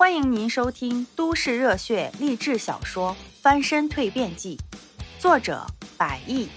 [0.00, 4.56] 欢迎您收听都市热血励志小说《翻身蜕变记》，
[5.20, 5.66] 作者：
[5.98, 6.48] 百亿，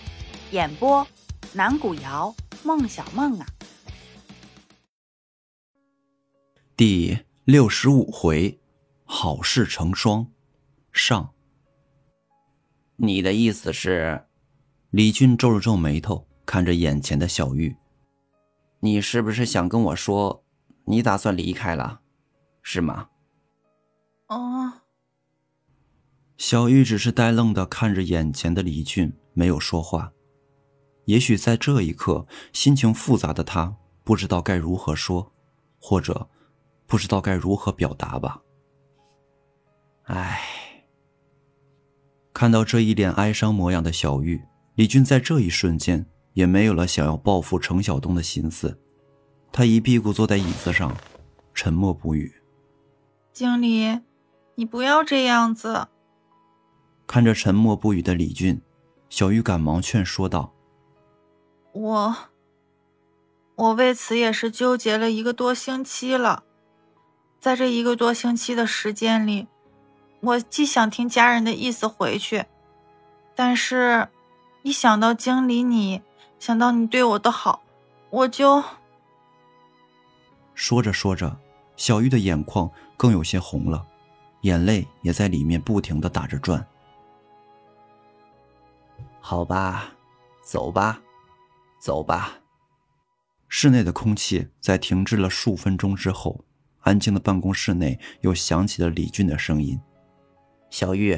[0.52, 1.06] 演播：
[1.52, 2.34] 南古瑶、
[2.64, 3.46] 孟小梦啊。
[6.78, 8.58] 第六十五回，
[9.04, 10.26] 好事成双，
[10.94, 11.34] 上。
[12.96, 14.24] 你的意思是？
[14.90, 17.76] 李俊皱了皱眉头，看着眼前的小玉。
[18.80, 20.46] 你是不是想跟我说，
[20.86, 22.00] 你打算离开了，
[22.62, 23.10] 是吗？
[24.34, 24.82] 哦，
[26.38, 30.12] 小玉只是呆愣的看着眼前的李俊，没有说话。
[31.06, 35.32] 也许在这一刻，心情复杂的他不知道该如何说，
[35.80, 36.28] 或者
[36.88, 38.42] 不知道该如何表达吧。
[40.06, 40.42] 唉，
[42.34, 44.42] 看到这一脸哀伤模样的小玉，
[44.76, 48.80] 李俊在这一瞬间也没有了想要报复程晓东的心思。
[49.52, 50.98] 他一屁股坐在椅子上，
[51.54, 52.34] 沉默不语。
[53.32, 54.02] 经理。
[54.56, 55.88] 你不要这样子。
[57.06, 58.62] 看着沉默不语的李俊，
[59.10, 60.54] 小玉赶忙劝说道
[61.74, 62.16] ：“我，
[63.56, 66.44] 我为此也是纠结了一个多星期了。
[67.40, 69.48] 在这一个多星期的时间里，
[70.22, 72.46] 我既想听家人的意思回去，
[73.36, 74.08] 但是，
[74.62, 76.02] 一想到经理你，
[76.40, 77.62] 想到你对我的好，
[78.10, 78.64] 我就……”
[80.56, 81.38] 说着说着，
[81.76, 83.86] 小玉的眼眶更有些红了。
[84.44, 86.66] 眼泪也在里面不停的打着转。
[89.20, 89.94] 好吧，
[90.44, 91.02] 走吧，
[91.80, 92.34] 走吧。
[93.48, 96.44] 室内的空气在停滞了数分钟之后，
[96.82, 99.80] 安静的办公室内又响起了李俊的声音
[100.70, 101.18] ：“小玉，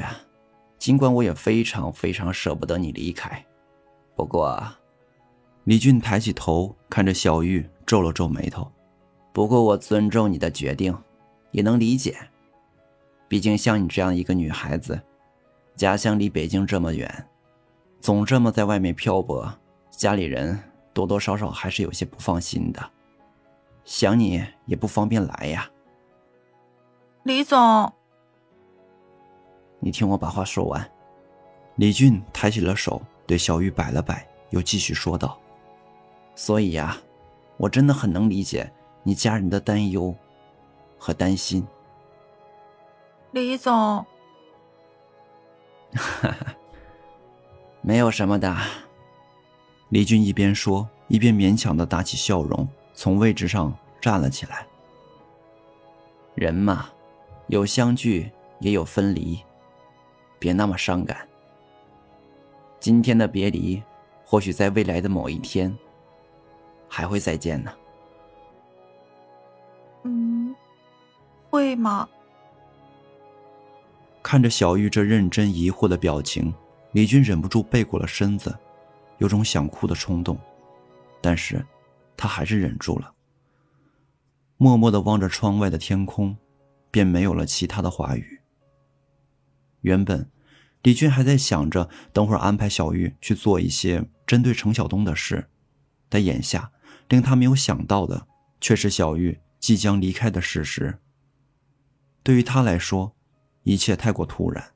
[0.78, 3.44] 尽管我也非常非常舍不得你离开，
[4.14, 4.62] 不过……”
[5.64, 8.70] 李俊抬起头看着小玉，皱了皱眉头
[9.34, 10.96] ：“不过我尊重你的决定，
[11.50, 12.16] 也能理解。”
[13.28, 15.00] 毕竟像你这样一个女孩子，
[15.74, 17.28] 家乡离北京这么远，
[18.00, 19.52] 总这么在外面漂泊，
[19.90, 20.58] 家里人
[20.92, 22.90] 多多少少还是有些不放心的。
[23.84, 25.68] 想你也不方便来呀。
[27.24, 27.92] 李总，
[29.80, 30.90] 你听我把话说完。
[31.76, 35.38] 李俊抬起了手，对小玉摆了摆，又继续说道
[36.34, 36.96] ：“所以呀，
[37.58, 38.72] 我真的很能理解
[39.02, 40.14] 你家人的担忧
[40.96, 41.66] 和担心。”
[43.32, 44.06] 李总，哈
[46.22, 46.36] 哈，
[47.82, 48.56] 没有什么的。
[49.90, 54.66] 李俊一边说，一边勉强的打起笑容，从位置上站了起来。
[56.34, 56.88] 人嘛，
[57.48, 59.38] 有相聚也有分离，
[60.38, 61.28] 别那么伤感。
[62.80, 63.82] 今天的别离，
[64.24, 65.76] 或许在未来的某一天
[66.88, 67.72] 还会再见呢。
[70.04, 70.54] 嗯，
[71.50, 72.08] 会吗？
[74.26, 76.52] 看着小玉这认真疑惑的表情，
[76.90, 78.52] 李军忍不住背过了身子，
[79.18, 80.36] 有种想哭的冲动，
[81.22, 81.64] 但是，
[82.16, 83.14] 他还是忍住了，
[84.56, 86.36] 默默的望着窗外的天空，
[86.90, 88.40] 便没有了其他的话语。
[89.82, 90.28] 原本，
[90.82, 95.48] 李军还在想着等会儿安排小玉去做一些针对程晓东的事，
[96.08, 96.72] 但眼下
[97.08, 98.26] 令他没有想到的，
[98.60, 100.98] 却是小玉即将离开的事实。
[102.24, 103.14] 对于他来说，
[103.66, 104.72] 一切太过突然，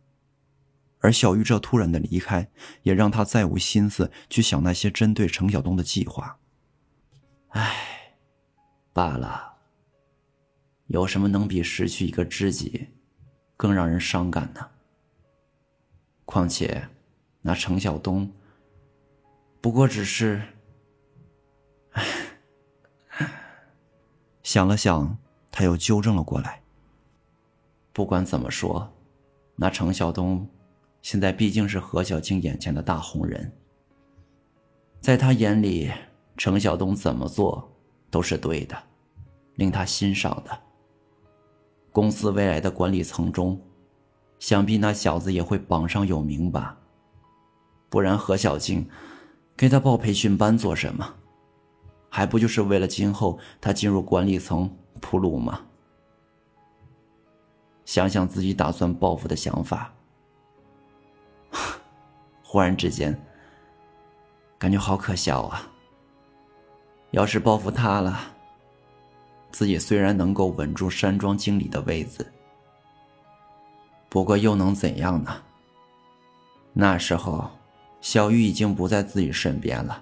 [0.99, 2.51] 而小玉这突然的离开，
[2.83, 6.41] 也让他再无心思去想那些针对程晓东的计划。
[7.51, 8.17] 唉，
[8.93, 9.59] 罢了。
[10.89, 12.89] 有什么能比失去一个知己
[13.57, 14.71] 更让人伤感呢？
[16.25, 16.89] 况且，
[17.43, 18.33] 那程晓东
[19.61, 20.43] 不过只是……
[21.93, 22.05] 唉，
[24.43, 25.17] 想了想，
[25.53, 26.60] 他又纠正了过来。
[28.01, 28.91] 不管怎么说，
[29.57, 30.49] 那程晓东
[31.03, 33.53] 现在毕竟是何小静眼前的大红人。
[35.03, 35.91] 在他眼里，
[36.39, 37.71] 程晓东怎么做
[38.11, 38.75] 都是对的，
[39.57, 40.59] 令他欣赏的。
[41.93, 43.61] 公司未来的管理层中，
[44.39, 46.79] 想必那小子也会榜上有名吧？
[47.91, 48.89] 不然何小静
[49.55, 51.17] 给他报培训班做什么？
[52.09, 55.67] 还不就是为了今后他进入管理层铺路吗？
[57.91, 59.93] 想想自己打算报复的想法，
[62.41, 63.21] 忽然之间
[64.57, 65.69] 感觉好可笑啊！
[67.11, 68.17] 要是报复他了，
[69.51, 72.33] 自己虽然能够稳住山庄经理的位子，
[74.09, 75.43] 不过又能怎样呢？
[76.73, 77.51] 那时候，
[78.01, 80.01] 小玉已经不在自己身边了，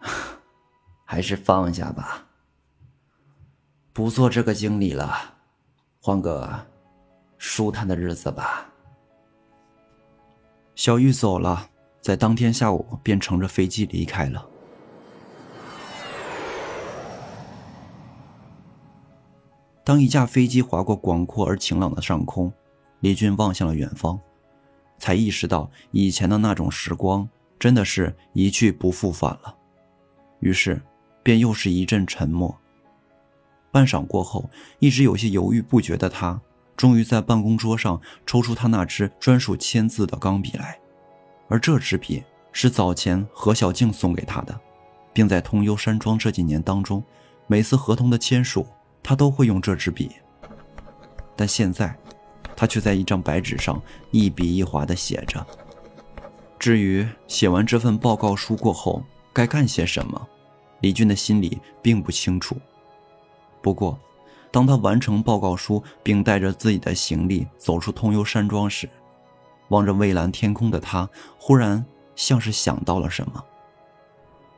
[1.06, 2.26] 还是放下吧。
[3.92, 5.35] 不做这个经理了，
[6.06, 6.64] 换个
[7.36, 8.72] 舒坦的日子吧。
[10.76, 11.68] 小玉走了，
[12.00, 14.48] 在当天下午便乘着飞机离开了。
[19.82, 22.52] 当一架飞机划过广阔而晴朗的上空，
[23.00, 24.16] 李俊望向了远方，
[24.98, 29.52] 才意识到以前的那种时光真的是一去不复返了。
[30.38, 30.80] 于是，
[31.24, 32.56] 便又是一阵沉默。
[33.70, 34.48] 半晌过后，
[34.78, 36.40] 一直有些犹豫不决的他。
[36.76, 40.78] 终于在办公桌上抽出他那支专属签字的钢笔来，
[41.48, 42.22] 而这支笔
[42.52, 44.60] 是早前何小静送给他的，
[45.14, 47.02] 并在通幽山庄这几年当中，
[47.46, 48.66] 每次合同的签署，
[49.02, 50.10] 他都会用这支笔。
[51.34, 51.96] 但现在，
[52.54, 53.80] 他却在一张白纸上
[54.10, 55.46] 一笔一划地写着。
[56.58, 59.02] 至于写完这份报告书过后
[59.32, 60.28] 该干些什么，
[60.80, 62.54] 李俊的心里并不清楚。
[63.66, 63.98] 不过，
[64.52, 68.88] 当他完成报告书，并带着自己的行李走出通幽山庄时，
[69.70, 71.84] 望着蔚蓝天空的他，忽然
[72.14, 73.44] 像是想到了什么。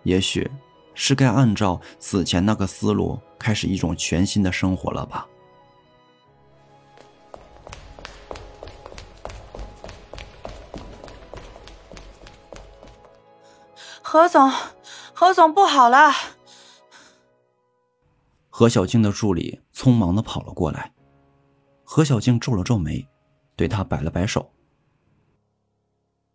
[0.02, 0.50] 也许，
[0.92, 5.26] 是该按照此前那个思路，开始一种全新的生活了吧。
[14.02, 14.52] 何总，
[15.14, 16.12] 何总，不好了！
[18.58, 20.92] 何小静的助理匆忙的跑了过来，
[21.84, 23.08] 何小静皱了皱眉，
[23.54, 24.52] 对他摆了摆手：“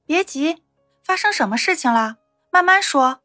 [0.07, 0.63] 别急，
[1.03, 2.19] 发生什么事情了？
[2.49, 3.19] 慢慢说。”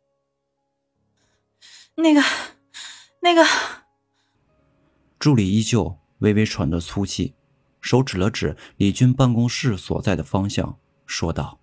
[1.95, 2.21] 那个，
[3.21, 3.47] 那个……
[5.21, 7.37] 助理依旧微微喘着粗气，
[7.81, 11.61] 手指了指李军办公室所在的方向，说道：“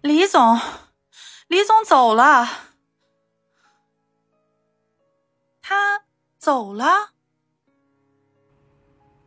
[0.00, 0.58] 李总，
[1.48, 2.48] 李总走了。”
[5.68, 6.04] 他
[6.38, 6.86] 走了。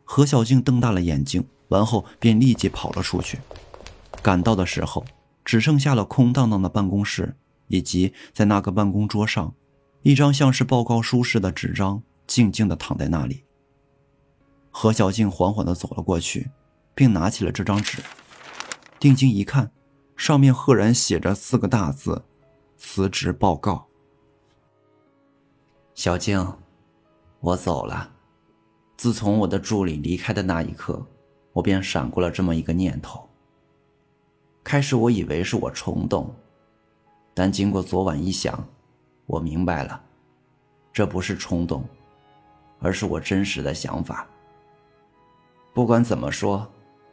[0.02, 3.38] 何小静瞪大了眼睛，完后便立即跑了出去。
[4.20, 5.04] 赶到的时候，
[5.44, 7.36] 只剩下了空荡荡的办公室，
[7.68, 9.54] 以及在那个办公桌上，
[10.02, 13.44] 一张像是报告书似的纸张，静静的躺在那里。
[14.72, 16.50] 何小静缓缓的走了过去，
[16.92, 18.02] 并拿起了这张纸，
[18.98, 19.70] 定睛一看，
[20.16, 22.24] 上面赫然写着四个大字
[22.76, 23.86] ：“辞职报告。”
[25.94, 26.44] 小静，
[27.40, 28.10] 我走了。
[28.96, 31.04] 自从我的助理离开的那一刻，
[31.52, 33.28] 我便闪过了这么一个念头。
[34.64, 36.34] 开始我以为是我冲动，
[37.34, 38.66] 但经过昨晚一想，
[39.26, 40.02] 我明白了，
[40.92, 41.84] 这不是冲动，
[42.80, 44.26] 而是我真实的想法。
[45.74, 46.66] 不管怎么说，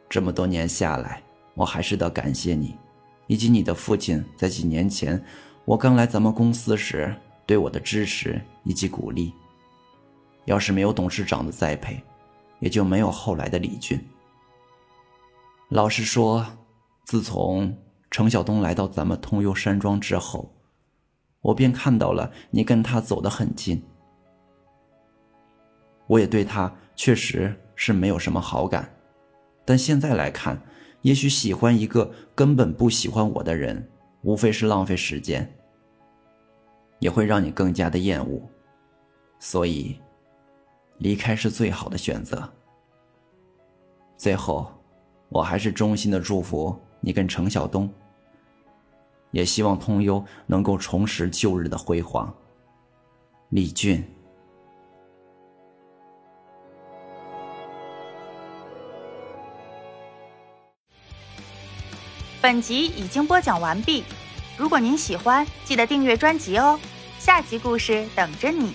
[0.08, 1.22] 这么多年下来，
[1.54, 2.76] 我还是得感谢你，
[3.26, 5.22] 以及你的父亲在几年前
[5.66, 7.14] 我刚来咱们公司时。
[7.50, 9.34] 对我的支持以及鼓励，
[10.44, 12.00] 要是没有董事长的栽培，
[12.60, 14.00] 也就没有后来的李俊。
[15.70, 16.46] 老实说，
[17.02, 17.76] 自从
[18.08, 20.54] 程晓东来到咱们通幽山庄之后，
[21.40, 23.82] 我便看到了你跟他走得很近。
[26.06, 28.94] 我也对他确实是没有什么好感，
[29.64, 30.62] 但现在来看，
[31.02, 33.90] 也许喜欢一个根本不喜欢我的人，
[34.22, 35.52] 无非是浪费时间。
[37.00, 38.40] 也会让你更加的厌恶，
[39.40, 39.98] 所以
[40.98, 42.48] 离开是最好的选择。
[44.16, 44.70] 最后，
[45.30, 47.90] 我还是衷心的祝福你跟程晓东，
[49.30, 52.32] 也希望通幽能够重拾旧日的辉煌。
[53.48, 54.04] 李俊，
[62.42, 64.04] 本集已经播讲完毕。
[64.58, 66.78] 如果您喜欢，记得订阅专辑哦，
[67.20, 68.72] 下集故事等着你。